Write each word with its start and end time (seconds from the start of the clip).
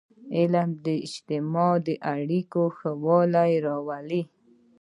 علم 0.35 0.69
د 0.85 0.87
اجتماعي 1.05 1.95
اړیکو 2.15 2.61
ښهوالی 2.77 3.51
راولي. 3.65 4.21